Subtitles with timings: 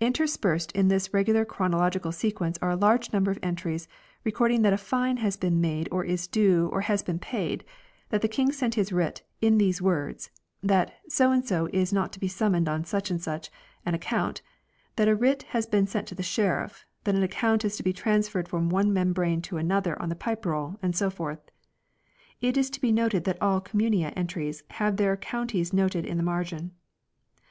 [0.00, 3.88] Interspersed in this regular chronological sequence are a large number of entries
[4.22, 7.64] recording that a fine has been made or is due or has been paid,
[8.10, 10.28] that the King sent his writ u in these words,"
[10.62, 13.50] that so and so is not to be summoned on such and such
[13.86, 14.42] an ac count,
[14.96, 17.94] that a writ has been sent to the sheriff, that an account is to be
[17.94, 21.40] transferred from one membrane to another on the Pipe Roll, and so forth.
[22.42, 26.22] It is to be noted that all" Communia" entries have their counties noted in the
[26.22, 26.72] margin.